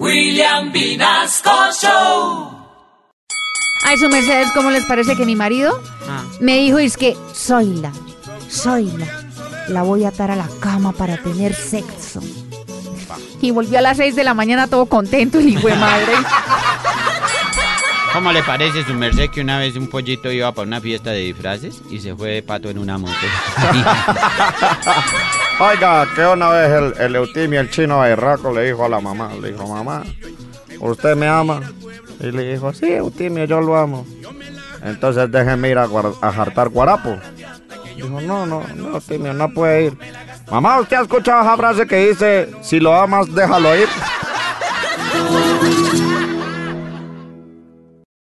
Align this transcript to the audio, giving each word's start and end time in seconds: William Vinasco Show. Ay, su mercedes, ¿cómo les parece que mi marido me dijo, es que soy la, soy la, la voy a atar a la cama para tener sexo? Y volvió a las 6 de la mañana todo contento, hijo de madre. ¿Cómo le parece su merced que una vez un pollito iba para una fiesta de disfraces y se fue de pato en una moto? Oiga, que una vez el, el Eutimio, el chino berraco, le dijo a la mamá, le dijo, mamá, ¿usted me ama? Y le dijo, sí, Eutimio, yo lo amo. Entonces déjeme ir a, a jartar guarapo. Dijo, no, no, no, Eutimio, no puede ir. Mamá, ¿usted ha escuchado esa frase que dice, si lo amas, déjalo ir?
William 0.00 0.72
Vinasco 0.72 1.52
Show. 1.80 2.50
Ay, 3.84 3.96
su 3.96 4.08
mercedes, 4.08 4.50
¿cómo 4.52 4.70
les 4.70 4.84
parece 4.86 5.14
que 5.16 5.24
mi 5.24 5.36
marido 5.36 5.80
me 6.40 6.58
dijo, 6.58 6.78
es 6.78 6.96
que 6.96 7.16
soy 7.32 7.74
la, 7.74 7.92
soy 8.48 8.90
la, 8.98 9.06
la 9.68 9.82
voy 9.82 10.04
a 10.04 10.08
atar 10.08 10.32
a 10.32 10.36
la 10.36 10.48
cama 10.60 10.90
para 10.92 11.16
tener 11.18 11.54
sexo? 11.54 12.20
Y 13.40 13.52
volvió 13.52 13.78
a 13.78 13.82
las 13.82 13.98
6 13.98 14.16
de 14.16 14.24
la 14.24 14.34
mañana 14.34 14.66
todo 14.66 14.86
contento, 14.86 15.38
hijo 15.38 15.68
de 15.68 15.76
madre. 15.76 16.12
¿Cómo 18.12 18.32
le 18.32 18.42
parece 18.42 18.84
su 18.84 18.94
merced 18.94 19.30
que 19.30 19.42
una 19.42 19.58
vez 19.58 19.76
un 19.76 19.88
pollito 19.88 20.32
iba 20.32 20.50
para 20.52 20.66
una 20.66 20.80
fiesta 20.80 21.10
de 21.10 21.20
disfraces 21.20 21.80
y 21.90 22.00
se 22.00 22.16
fue 22.16 22.30
de 22.30 22.42
pato 22.42 22.68
en 22.70 22.78
una 22.78 22.98
moto? 22.98 23.12
Oiga, 25.60 26.06
que 26.14 26.26
una 26.26 26.48
vez 26.50 26.70
el, 26.70 26.94
el 27.00 27.16
Eutimio, 27.16 27.60
el 27.60 27.70
chino 27.70 28.00
berraco, 28.00 28.52
le 28.52 28.64
dijo 28.64 28.84
a 28.84 28.88
la 28.88 29.00
mamá, 29.00 29.30
le 29.40 29.52
dijo, 29.52 29.66
mamá, 29.68 30.02
¿usted 30.80 31.14
me 31.16 31.28
ama? 31.28 31.60
Y 32.20 32.32
le 32.32 32.52
dijo, 32.52 32.72
sí, 32.72 32.86
Eutimio, 32.92 33.44
yo 33.44 33.60
lo 33.60 33.76
amo. 33.76 34.04
Entonces 34.82 35.30
déjeme 35.30 35.70
ir 35.70 35.78
a, 35.78 35.88
a 36.20 36.32
jartar 36.32 36.68
guarapo. 36.68 37.16
Dijo, 37.94 38.20
no, 38.20 38.46
no, 38.46 38.62
no, 38.74 38.94
Eutimio, 38.94 39.32
no 39.32 39.48
puede 39.50 39.84
ir. 39.86 39.98
Mamá, 40.50 40.80
¿usted 40.80 40.96
ha 40.96 41.02
escuchado 41.02 41.42
esa 41.42 41.56
frase 41.56 41.86
que 41.86 42.08
dice, 42.08 42.50
si 42.60 42.80
lo 42.80 42.94
amas, 42.94 43.32
déjalo 43.32 43.76
ir? 43.76 43.88